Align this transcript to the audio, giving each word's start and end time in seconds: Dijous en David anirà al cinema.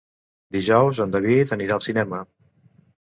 Dijous 0.55 1.01
en 1.05 1.13
David 1.17 1.53
anirà 1.59 1.77
al 1.77 1.85
cinema. 1.89 2.23